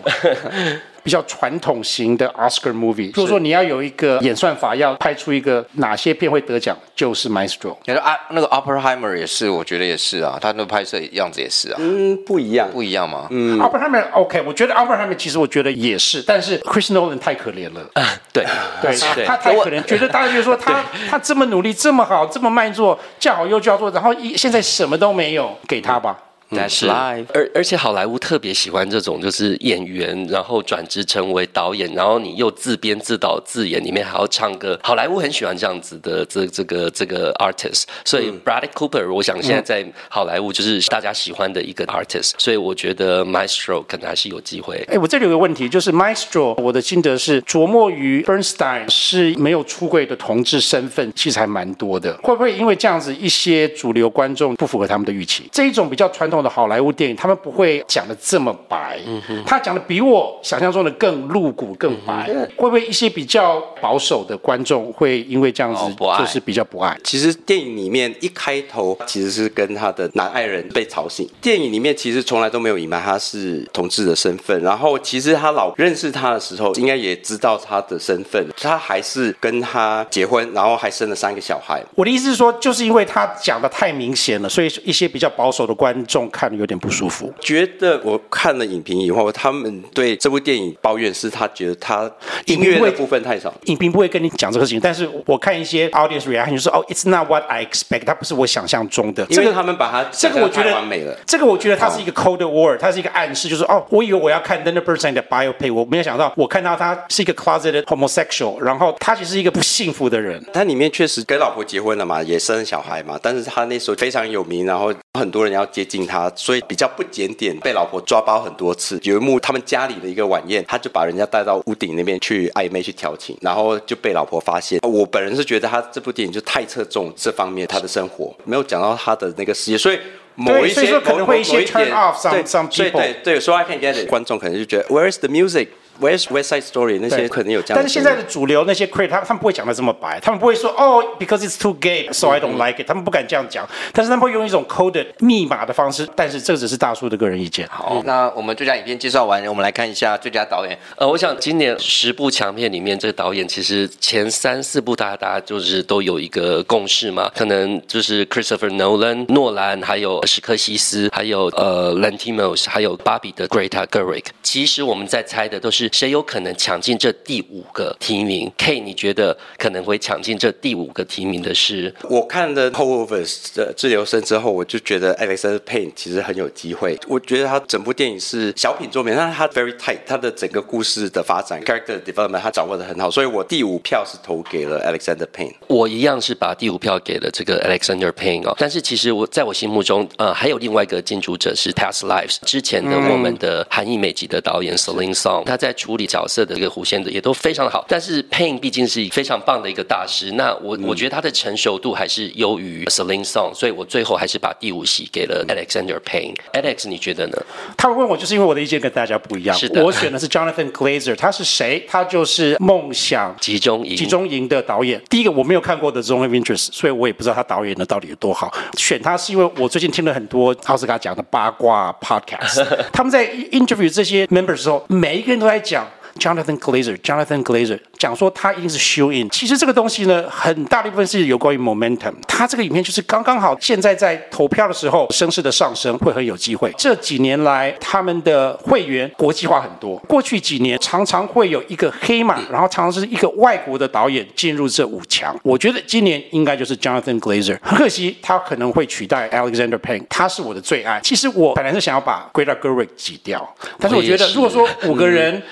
[1.04, 3.08] 比较传统型的 Oscar movie。
[3.08, 7.76] 如果说你要有一个演算法，要拍出一个哪些片会得奖，就是 Maestro。
[7.86, 11.78] 你说啊，那个 Oppenheimer 也是，我觉得也是啊，他那个拍摄样子也是啊。
[11.80, 13.28] 嗯，不一样，不一样吗？
[13.30, 17.82] 嗯，Oppenheimer OK，我觉得 Oppenheimer 其实我觉得也是，但是 Chris Nolan 太可怜了。
[17.94, 18.46] 啊，对
[18.82, 26.18] 对，他太可怜，觉得大家觉得说他他这么努力，这么好，这么卖座，叫好又叫座，然后一现在什么都没有，给他吧。
[26.52, 34.80] That's life，而而且好莱坞特别喜欢这种，就是演员，然后转职成为导演，然后你又自编自导自演，里面还要唱歌。
[34.82, 44.84] 好莱坞很喜欢这样子的这这个这个 artist，所以 Bradley Cooper，我想现在在好莱坞就是大家喜欢的一个 artist，所以我觉得 Maestro 可能还是有机会。
[44.88, 52.18] 哎，我这里有个问题，就是 Maestro，我的心得是琢磨于 Bernstein 是没有出柜的同志身份，其实还蛮多的。
[52.24, 55.48] 会不会因为这样子，一些主流观众不符合他们的预期？
[55.52, 56.39] 这一种比较传统。
[56.44, 62.30] 的好莱坞电影，他们不会讲的这么白，嗯、哼他讲的比我想象中的更露骨、更白。
[62.34, 65.82] 嗯、会不会一些比较保守的观众会因为这样子，
[66.18, 66.92] 就是比较不爱？
[66.92, 71.28] 哦、不爱其实电影里面一开头其实是跟他的男爱人被吵醒。
[71.42, 81.84] 电影里面其实从来都没有隐瞒他是同志的身份，然后其实他老认识他的时候，应该也知道他的身份，他还是跟他结婚，然后还生了三个小孩。
[81.96, 86.29] 我的意思是说，就是因为他讲的太明显了，所以一些比较保守的观众。
[86.30, 92.10] 看有点不舒服，觉得我看了影评以后，他们对这部电影抱怨是，他觉得他
[92.46, 93.54] 音乐的部分太少。
[93.66, 99.26] 影评不会跟你讲这个事情，但是我看一些 audience reaction 就说，哦，it's not what I expect，它不是我想象中的。
[99.30, 110.44] 因为他们把它这个我觉得完美了，这个我觉得它是一个 code word，它是一个暗示，就是哦，我以为我要看 Leonard Bernstein 的 biopic，我没有想到我看到他是一个 closeted homosexual，然后他其实是一个不幸福的人。
[110.54, 116.19] 他里面确实跟老婆结婚了嘛，也生小孩嘛，但是他那时候非常有名，然后很多人要接近他。
[116.36, 119.00] 所以比较不检点，被老婆抓包很多次。
[119.04, 124.80] 有一幕，他们家里的一个晚宴，他就把人家带到屋顶那边去暧昧去调情，然后就被老婆发现。
[124.82, 130.00] 我本人是觉得他这部电影就太侧重这方面他的生活，没有讲到他的那个事业，所以
[130.36, 132.94] 某一些可能会一些 turn off some some people。
[132.94, 134.10] 对对，所以 I can get it。
[134.10, 135.68] 观众可能就觉得 Where is the music？Where's
[136.00, 145.08] West West Side Story 那些可能有这样，但是现在的主流那些 critic 他他们不会讲的这么白，他们不会说哦，because it's too gay，so I don't like it，他们不敢这样讲，但是他们会用一种 coded
[145.20, 147.68] 密码的方式，但是这只是大叔的个人意见。
[147.70, 150.78] 好，那我们最佳影片介绍完，我们来看一下最佳导演。
[150.96, 164.26] 呃，我想今年十部强片里面，这个导演其实前三四部大家大家就是都有一个共识嘛，可能就是 Christopher Nolan 诺兰，还有史克西斯，还有呃 Lanthimos，还有芭比的 Greta Gerwig。
[164.42, 165.89] 其实我们在猜的都是。
[165.92, 171.94] 谁有可能抢进这第五个提名？K，你觉得可能会抢进这第五个提名的是？
[172.10, 176.98] 我看了《Holdovers》的自由生之后，我就觉得 Alexander Payne 其实很有机会。
[177.08, 185.56] 我觉得他整部电影是小品作品，但是他 very tight，他的整个故事的发展 character development 他掌握的很好，所以我第五票是投给了 Alexander Payne。
[185.68, 195.74] 我一样是把第五票给了这个 Alexander Payne 哦，但是其实我在我心目中，呃，还有另外一个竞逐者是 Past Lives 之前的我们的韩裔美籍的导演 Seline Song，他在。
[195.80, 206.36] 处理角色的一个弧线的也都非常好，但是 Payne 毕竟是非常棒的一个大师，那我、嗯、我觉得他的成熟度还是优于 Celine Song，所以我最后还是把第五席给了 Alexander Payne。
[206.52, 207.38] Alex，你觉得呢？
[207.78, 209.56] 他们问我，就是因为我的意见跟大家不一样。
[209.56, 211.86] 是的，我选的是 Jonathan Glazer，他是谁？
[211.88, 215.02] 他就是梦想集中营集中营的导演。
[215.10, 218.54] 第一个我没有看过的 Zone of Interest，所以我也不知道他导演的到底有多好。
[218.78, 225.99] 选他是因为我最近听了很多奥斯卡讲的八卦 Podcast， 他们在 interview 这些 members 的时候，每一个人都在讲。
[226.18, 229.30] Jonathan Glazer，Jonathan Glazer 讲说他一定是 show in。
[229.30, 232.14] 其实这个东西呢，很大的一部分是有关于 momentum。
[232.28, 236.74] 他这个影片就是刚刚好，现在在投票的时候，声势的上升会很有机会。
[236.78, 239.98] 这几年来，他们的会员国际化很多。
[240.08, 245.38] 过去几年常常会有一个黑马，然后常常是一个外国的导演进入这五强。
[245.44, 247.58] 我觉得今年应该就是 Jonathan Glazer。
[247.62, 250.04] 很可惜，他可能会取代 Alexander Payne。
[250.10, 251.00] 他是我的最爱。
[251.04, 255.36] 其实我本来是想要把 Greta Gerwig 挤掉，但是我觉得如果说五个人。
[255.36, 255.44] 嗯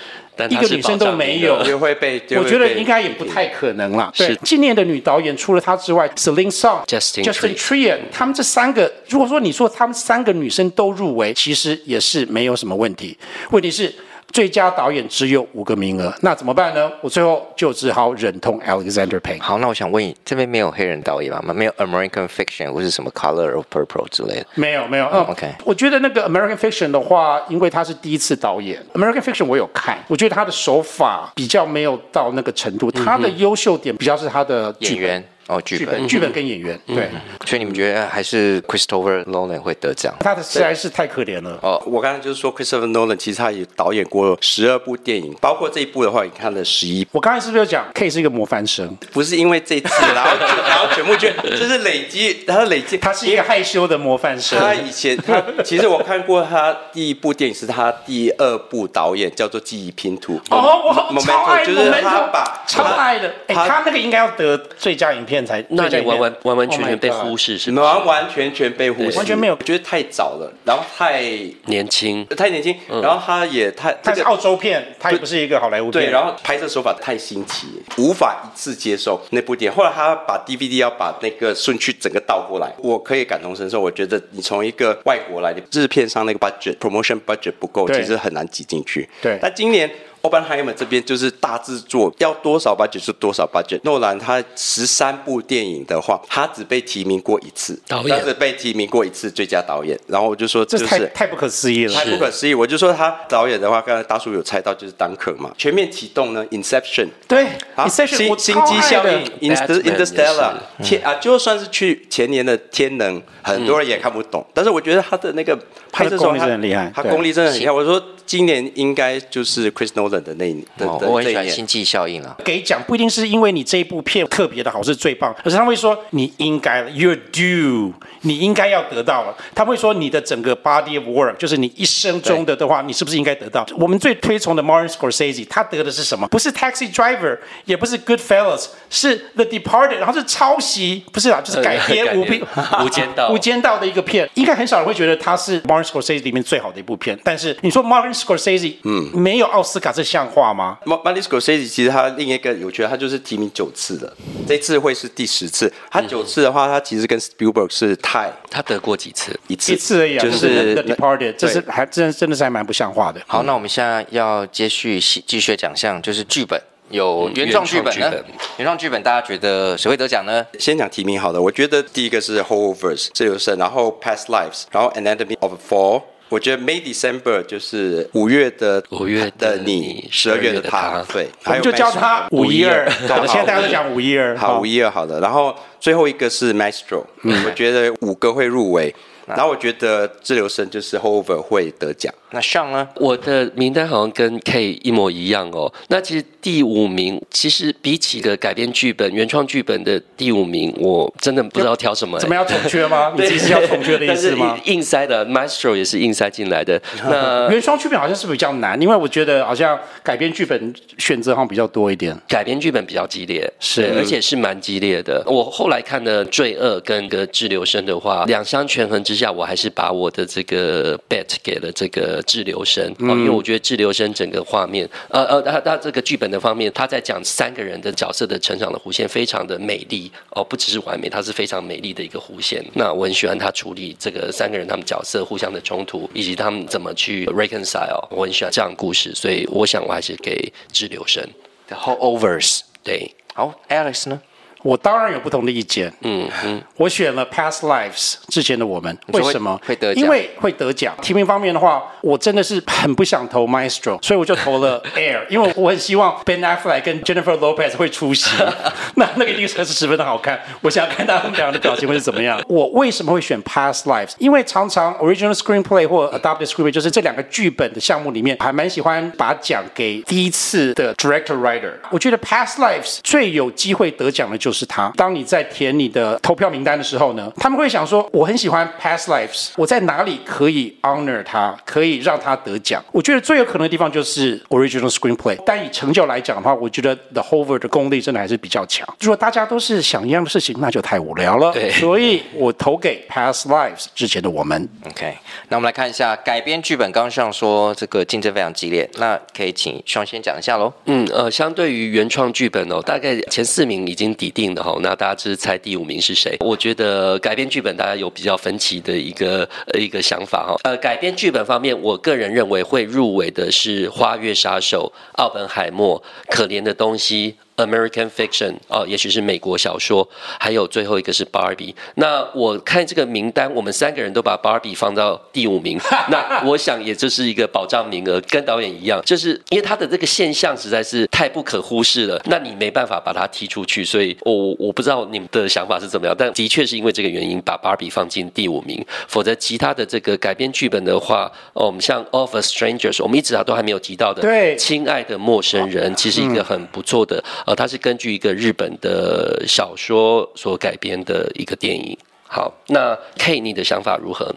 [0.49, 2.21] 一个女生都没有， 就会被。
[2.37, 4.11] 我觉得应该也不太可能了。
[4.15, 13.17] 对，今年的女导演除了她之外，Celine Song、Justine Triet，他们这三个，如果说你说他们三个女生都入围，其实也是没有什么问题。
[13.51, 13.93] 问题是。
[14.33, 16.91] 最佳导演只有五个名额，那怎么办呢？
[17.01, 19.41] 我最后就只好忍痛 Alexander Payne。
[19.41, 21.53] 好，那我想问你，这边没有黑人导演吗？
[21.53, 24.45] 没有 American Fiction 或是什么 Color of Purple 之类的？
[24.55, 25.07] 没有，没有。
[25.11, 25.51] 嗯，OK。
[25.63, 35.23] 我觉得那个 American Fiction 的话，因为他是第一次导演，American Fiction 我有看，我觉得他的手法比较没有到那个程度，他的优秀点比较是他的演员。
[35.47, 37.09] 哦，剧本，剧本跟演员，对。
[37.45, 40.13] 所以你们觉得还是 Christopher Nolan 会得奖？
[40.19, 41.57] 他的实在是太可怜了。
[41.61, 47.07] 哦，我刚才就是说 Christopher Nolan 其实他也导演过十二部电影，包括这一部的话，你看了十一。
[47.11, 48.95] 我刚才是不是有讲 K 是一个模范生？
[49.13, 50.31] 不是因为这次，然后
[50.67, 54.59] 然后全部就这是累积，然后累积，他是一个害羞的模范生。
[54.59, 60.39] 他以前他其实我看过他第一部电影是他第二部导演，叫做《记忆拼图》。
[60.55, 63.33] 哦，我超爱，就是他把超爱的。
[63.47, 65.63] 哎，他那个应该要得最佳影片才。
[65.69, 67.81] 那就完完完完全全被忽视，是吗？
[67.81, 71.21] 完完全全被忽视，完全没有，觉得太早了，然后太
[71.65, 79.77] 年轻，太年轻，然后他也太，他是澳洲片，他也不是一个好莱坞片，对，然后拍摄手法太新奇，无法一次接受那部电影。
[79.77, 83.81] 后来他把 DVD 要把那个顺序整个倒过来，我可以感同身受。
[83.81, 89.07] 我觉得你从一个外国来的制片商那个 budget promotion budget 不够，其实很难挤进去。
[89.21, 89.89] 对，但今年。
[90.29, 93.79] Oppenheimer 这边就是大制作，要多少 budget 就多少 budget。
[93.83, 99.97] 诺兰他十三部电影的话，他只被提名过一次，导演只被提名过一次最佳导演。
[100.07, 102.53] 然后我就说，这太太不可思议了，太不可思议。
[102.53, 105.51] 我就说他导演的话，刚才大叔有猜到就是 Dunkirk 嘛。
[105.57, 114.45] 全面启动呢，Inception 对，Inception 星际效应，Interstellar 天啊，就算是去前年的天能，很多人也看不懂。
[114.53, 115.57] 但是我觉得他的那个
[115.91, 117.71] 拍摄功力很厉害，他功力真的很厉害。
[117.71, 118.01] 我说。
[118.27, 122.35] 今年应该就是 Chris Nolan 的那一年，哦，我很喜欢星际效应啊。
[122.43, 129.35] 给奖不一定是因为你这一部片特别的好，是最棒，而是他会说你应该了，You're due，你应该要得到了。
[129.53, 133.65] 他会说你的整个 body of work，就是你一生中的的话，你是不是应该得到？
[133.77, 136.27] 我们最推崇的 Martin Scorsese，他得的是什么？
[136.27, 142.41] 不是 Taxi Driver，也不是 Goodfellas，是 The Departed，然后是抄袭，不是啦，就是改编无片
[142.83, 144.29] 无间道无间道的一个片。
[144.35, 154.11] 应该很少人会觉得他是 Martin Scorsese 里面最好的一部片，但是你说 Martin Scorsese，嗯，没有奥斯卡这像话吗？Martin Scorsese 其实他另一个有趣，他就是提名九次的，
[154.47, 155.71] 这次会是第十次。
[155.91, 159.37] 他九次的话，他其实跟 Spielberg 是 tie，他得过几次？
[159.47, 163.21] 一次，一次而已啊，就是 The Departed，这是还真真的是还蛮不像话的。
[163.27, 168.11] 好，那我们现在要接续继续奖项，就是剧本，有原创剧本呢？
[168.57, 170.45] 原创剧本，大家觉得谁会得奖呢？
[170.57, 176.03] 先讲提名好的，我觉得第一个是 Holdovers 自由身，然后 Past Lives，然后 Anatomy of a Fall。
[176.29, 182.89] 我觉得 May December 就是五月的五月的你，十二月的他，对，我们就叫他五一二。
[183.07, 185.19] 好的， 现在大家都讲五一二，好，五一二，好的。
[185.19, 188.93] 然后最后一个是 Maestro，我觉得五个会入围。
[189.25, 192.13] 然后我觉得自留生就是 Holdover 会得奖。
[192.31, 192.87] 那上呢？
[192.95, 195.71] 我的名单好像跟 K 一模一样哦。
[195.87, 202.19] 那其实第五名，其实比起个改编剧本、原创剧本的第五名，我真的不知道挑什么。
[202.19, 203.13] 怎么要统缺吗？
[203.17, 204.57] 你其实要统缺的意思吗？
[204.65, 206.81] 硬塞 的 Maestro 也是硬塞进来的。
[207.09, 212.13] 那原创剧本好像是比较难，因为我觉得好像改编剧本选择好像比较多一点。
[212.27, 215.23] 改编剧本比较激烈，是，而且是蛮激烈的。
[215.25, 232.63] 我后来看的《罪恶》跟个《滞留生》的话，两相权衡之下，我还是把我的这个 bet 给了这个滞留生，嗯、因为我觉得滞留生整个画面，呃呃，他他这个剧本的方面，他在讲三个人的角色的成长的弧线非常的美丽哦，不只是完美，它是非常美丽的一个弧线。
[232.73, 241.23] 那我很喜欢他处理这个三个人他们角色互相的冲突，以及他们怎么去 reconcile，我很喜欢这样的故事，所以我想我还是给滞留生
[241.67, 242.61] The whole overs，。
[242.83, 244.21] 对，好，Alex 呢？
[244.67, 245.89] 我当然有不同的意见。
[246.01, 250.03] 嗯嗯，我选了 Past Lives 之前的我们，为什么会得奖？
[250.03, 250.93] 因为会得奖。
[251.01, 258.29] 提名方面的话，我真的是很不想投 Maestro，所以我就投了 Air，因为我很希望 Ben Affleck 跟 Jennifer Lopez 会出席。
[258.95, 260.37] 那那个一定是十分的好看。
[260.61, 262.41] 我想看他们两个的表情会是怎么样。
[262.49, 264.15] 我为什么会选 Past Lives？
[264.17, 271.71] 因为常常 Original Screenplay 或 Adapted Screenplay 就是这两个剧本的项目里面，还蛮喜欢把奖给第一次的 Director Writer。
[271.89, 274.91] 我觉得 Past Lives 最有机会得奖的就是他。
[274.95, 282.83] 当你在填你的投票名单的时候呢，他们会想说：我很喜欢 Past Lives，我在哪里可以 honor 他，可以让他得奖？
[282.91, 285.37] 我觉得最有可能的地方就是 Original Screenplay。
[285.45, 288.87] 但以成就来讲的话，我觉得 The Hover 的功力真的还是比较强。
[288.99, 291.51] 如果大家都是想一样的事情，那就太无聊了。
[291.53, 294.67] 对，所以我投给 Past Lives 之前的我们。
[294.85, 295.17] OK，
[295.49, 296.91] 那我们来看一下改编剧本。
[296.91, 300.71] 刚刚像说这个竞争非常激烈，那可以请双先讲一下喽。
[300.85, 304.46] 嗯呃，相对于原创剧本哦，大概前四名已经抵定
[304.81, 306.37] 那大家只是猜第五名是谁？
[306.41, 310.55] 我觉得改编剧本大家有比较分歧的一个呃一个想法哈。
[310.63, 316.01] 呃，改编剧本方面，我个人认为会入围的是《花月杀手》、《奥本海默》、
[316.35, 317.35] 《可怜的东西》。
[317.57, 320.07] American Fiction 哦，也许是美国小说，
[320.39, 321.73] 还有最后一个是 Barbie。
[321.95, 325.79] 那我看这个名单，我们三个人都把 Barbie 放到第五名。
[326.09, 333.83] 那我想也就是一个保障名额，跟导演一样，就是因为他的这个现象实在是太不可忽视了，那你没办法把它踢出去。
[333.83, 338.85] 所以我我不知道你们的想法是怎么样，但的确是因为这个原因把 Barbie 放进第五名。
[339.07, 347.23] 否则其他的这个改编剧本的话，哦，我们像 Of a Strangers，我们一直啊都还没有提到的，对，亲爱的陌生人，其实一个很不错的。
[347.47, 351.97] 呃，它是根据一个日本的小说所改编的一个电影。
[352.27, 354.35] 好，那 K，你的想法如何？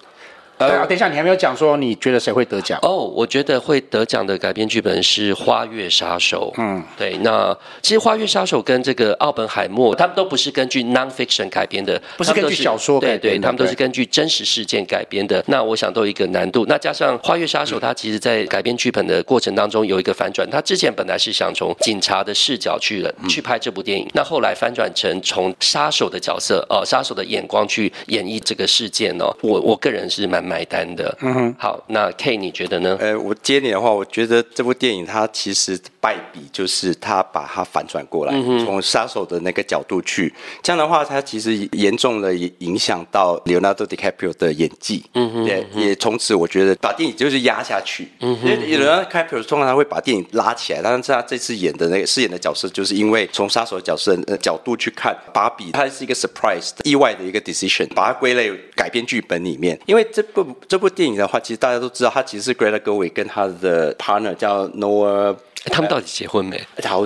[0.68, 2.78] 对啊，等一下，你还没有讲说你觉得谁会得奖？
[2.82, 6.52] 哦，我觉得会得奖的改编剧本是《花月杀手》。
[6.60, 7.16] 嗯，对。
[7.22, 15.42] 那其实《花月杀手》跟这个奥本海默，他们都不是根据 nonfiction 改编的，不是根据小说改编的，对对，他们都是根据真实事件改编的。
[15.46, 16.66] 那我想都有一个难度。
[16.68, 20.48] 那加上《花月杀手》，他其实在改编剧本的过程当中有一个反转。
[20.50, 29.34] 他之前本来是想从警察的视角去了去拍这部电影，那后来翻转成从杀手的角色呃，杀手的眼光去演绎这个事件哦。
[29.40, 31.16] 我我个人是蛮买单的。
[31.20, 32.96] 嗯哼，好，那 K 你觉得呢？
[32.98, 40.32] 呃，我接你的话，我觉得这部电影它其实败笔就是它把它反转过来，嗯、从杀手的那个角度去，
[40.62, 58.50] 这样的话，它其实严重的影响到 Leonardo DiCaprio 的演技，嗯哼，也也从此我觉得把电影就是压下去，嗯哼，因为 Leonardo DiCaprio 通常他会把电影拉起来，但是他这次演的那个饰演的角色，就是因为从杀手的角色呃角度去看，芭比它是一个 surprise 意外的一个 decision，把它归类
[58.80, 61.10] 改编剧本里面，因为这部这部电影。
[61.20, 66.58] 的话，其实大家都知道，他其实是 Greta Gerwig 跟他的 partner 叫 Noah，他们到底结婚没？
[66.84, 67.04] 好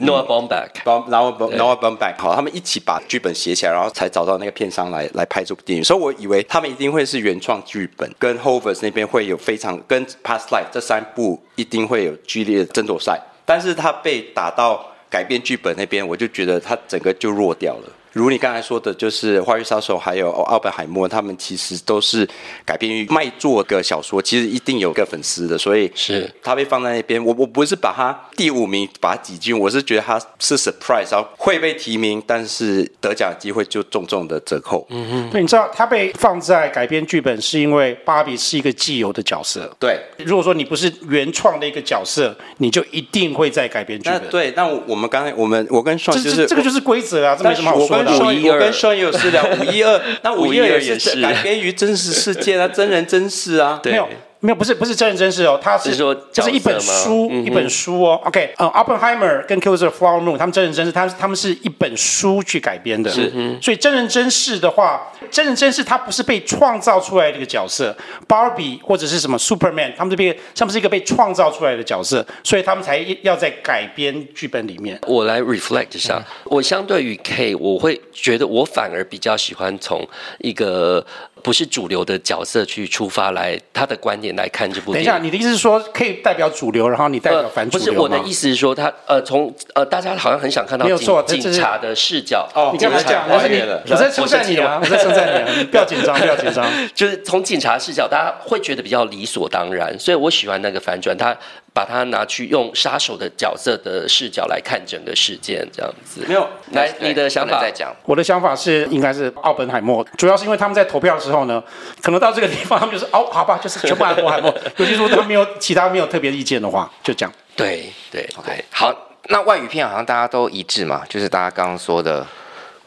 [0.00, 5.84] ，Noah Baumbach，Noah Noah Baumbach，好，他们一起把剧本写起来，然后才找到那个片商来来拍这部电影。
[5.84, 13.20] 所以我以为他们一定会是原创剧本，跟 Hovers 那边会有非常跟 Past Life 这三部一定会有剧烈的争夺赛。
[13.44, 17.92] 但是他被打到改编剧本那边，我就觉得他整个就弱掉了。
[18.12, 22.28] 如你刚才说的，就是《花月杀手》还有奥本海默，他们其实都是
[22.64, 27.24] 改编于卖座的小说，其实一定有个粉丝的，所以是他被放在那边。
[27.24, 34.86] 我我不是把他第五名把他挤进，我是觉得他是 surprise，然后会被提名，但是得奖机会就重重的折扣。
[34.90, 39.70] 嗯嗯，对，你知道他被放在改编剧本，是因为芭比是一个既有的角色。
[39.78, 44.28] 对，如果说你不是原创的一个角色，你就一定会在改编剧本。
[44.28, 48.18] 对，那我们刚才我们我跟双就是这，这个就是规则啊，这没什么好说的。
[48.18, 49.44] 五一二，我跟双鱼有私聊。
[49.60, 54.08] 五一二，那五一二也是改编于真实事件啊，真人真事啊，没有。
[54.40, 58.18] 没有，不是不是真人真事哦，他是，是说这是一本书，嗯、一本书哦。
[58.24, 63.10] OK，呃，Oppenheimer 跟 Killers of the Flower Moon 他们真人真事，他他们是一本书去改编的。
[63.10, 63.30] 是，
[63.60, 67.94] 所以真人真事的话，真人真事他不是被创造出来的一个角色
[68.26, 74.98] ，Barbie 或者是什么 Superman，他们这边他们是一个被创造出来的角色，所以他们才要在改编剧本里面。
[75.06, 81.04] 我来 reflect 一下，嗯、我相对于 K，我会觉得我反而比较喜欢从一个。
[81.42, 85.06] 不是主流的角色去出发来他的观点来看这部电影。
[85.08, 87.86] 等一下，你的意思是说可以代表主流，然后你代表反主流？
[87.86, 92.48] 呃、不是，我的意思是说他呃，从呃，大家好像很想看到警，警察的视角。
[92.54, 93.60] 哦，你刚才讲，我是你，
[93.90, 96.66] 我在称赞你啊，我在称赞你啊， 不要紧张，不要紧张。
[96.94, 101.16] 就是从警察视角，大家会觉得比较理所当然，所以我喜欢那个反转。
[101.16, 101.36] 他。
[101.80, 106.22] 把它拿去用杀手的角色的视角来看整个事件，这样子。
[106.28, 107.90] 没有，来你的想法再讲。
[108.04, 111.62] 我的想法是，应该是奥本海默，主要是因为他们在投票的时候呢，
[112.02, 114.54] 可能到这个地方，他们就是哦，好吧，就是全部奥本海默。
[114.76, 117.32] 尤其说他没有其他没有特别意见的话，就这样。
[117.56, 118.62] 对对，OK。
[118.70, 118.94] 好，
[119.28, 122.26] 那外语片好像大家都一致嘛，就是大家刚刚说的。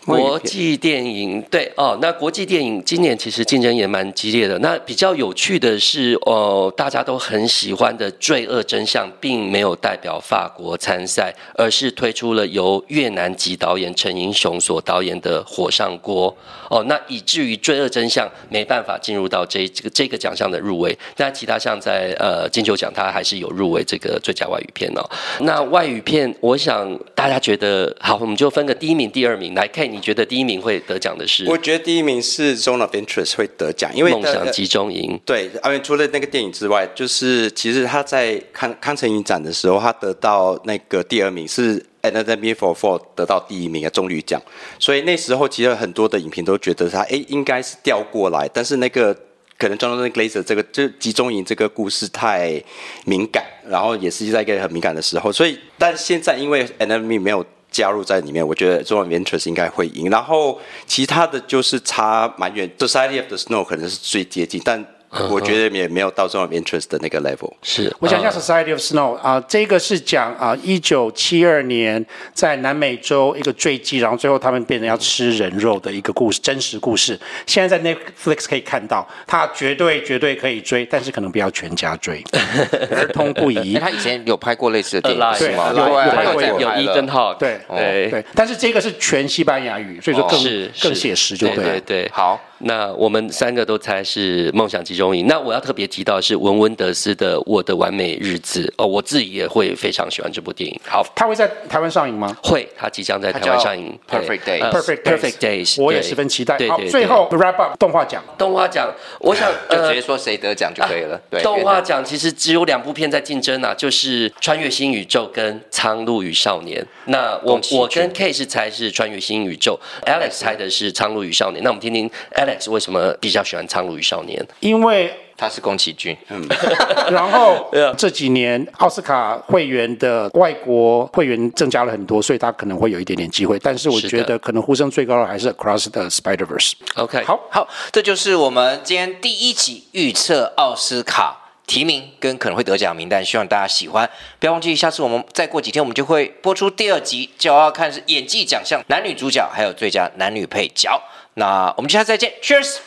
[0.06, 4.60] 国际电影对哦，那国际电影今年其实竞争也蛮激烈的。
[4.60, 16.30] 那比较有趣的是，哦，大家都很喜欢的《罪恶真相》并没有代表法国参赛，而是推出了由越南籍导演陈英雄所导演的《火上锅》
[16.76, 20.98] 哦，那以至于《罪恶真相》没办法进入到这这个这个奖项的入围。
[21.16, 25.10] 那其他像在呃金球奖，它还是有入围这个最佳外语片哦。
[25.42, 29.93] 那外语片，我想大家觉得好，我们就分个第一名、第二名来看。
[29.94, 31.46] 你觉得第一名会得奖的是？
[31.46, 35.20] 我觉得第一名是《Zone of Interest》会得奖，因为梦想集中营。
[35.24, 44.42] 对，因为除了那个电影之外，就是其实他在康康城影展的时候，他得到那个第二名是《Anatomy for Four》得到第一名的棕榈奖，
[44.80, 49.16] 所以那时候其实很多的影评都觉得他哎应该是调过来，但是那个
[49.58, 52.62] 可能 Jonathan Glazer 这个就集中营这个故事太
[53.06, 57.46] 敏感，然后也是在一个很敏感的时候，所以但现在因为《Anatomy》没有。
[57.74, 60.10] 加入在里面，我觉得中文元确实应该会赢。
[60.10, 64.93] 然后其他的就是差蛮远，The Society of the Snow 可能是最接近，但。
[65.30, 67.52] 我觉得也没有到这种 interest 的那个 level。
[67.62, 72.04] 是，我讲一下 Society of Snow 啊，这个是讲啊，一九七二年
[72.34, 77.20] 在南美洲一个坠机，然后最后他们变成要吃人肉的一个故事，真实故事。
[77.46, 82.24] 现在在 Netflix 可以看到，他绝对绝对可以追，但是可能不要全家追，
[82.92, 83.76] 儿童不宜。
[83.76, 85.72] 他以前有拍过类似的电影是吗？
[85.76, 91.64] 有有拍过有 Ethan Hawke，对对对，但是这个是全西班牙语，所以说更是更写实，就对了。
[91.64, 92.40] 对对，好。
[92.64, 95.28] 那我们三个都猜是梦想集中营。
[95.28, 100.80] 那我要特别提到是文温德斯的《我的完美日子》哦，我自己也会非常喜欢这部电影。
[100.86, 102.36] 好，他会在台湾上映吗？
[102.44, 103.98] 会，他即将在台湾上映。
[104.10, 104.72] Perfect Days。
[104.72, 106.58] Perfect Perfect Days，我也十分期待。
[106.58, 106.90] 对对。
[106.90, 108.24] 最后 wrap up 动画奖。
[108.38, 111.20] 动画奖，我想 就直接说谁得奖就可以了。
[111.30, 111.42] 对。
[111.42, 116.82] 动画奖其实只有两部片在竞争啊，就是《穿越新宇宙》跟《苍鹭与少年》。
[117.06, 121.62] 那我我跟 K 是猜是《穿越新宇宙》，Alex 猜的是《苍鹭与少年》。
[121.64, 126.48] 那我们听听 Alex 为什么比较喜欢《苍鹭与少年》，因为他是宫崎骏，嗯，
[127.12, 133.58] 然后 这几年奥斯卡会员的外国会员增加了很多，所以他可能会有一点点机会。
[133.60, 136.74] 但是我觉得可能呼声最高的还是 Across the Spider-Verse。
[136.96, 144.08] OK，好，好，这就是我们今天第一集预测奥斯卡提名跟可能会得奖名单，希望大家喜欢。
[144.40, 151.02] 不要忘记，下次我们再过几天，我们就会播出第二集，就要看是演技奖项，男女主角还有最佳男女配角。
[151.36, 152.78] 那我们下次再见，Cheers。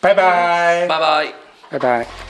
[0.00, 1.32] 拜拜，拜拜，
[1.70, 2.29] 拜拜。